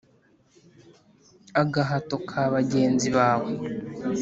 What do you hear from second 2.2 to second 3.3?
ka bagenzi